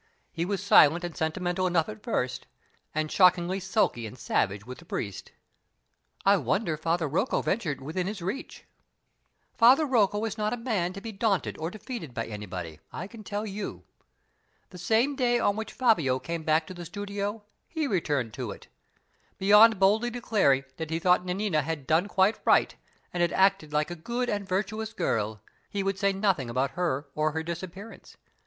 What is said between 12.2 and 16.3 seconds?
anybody, I can tell you. The same day on which Fabio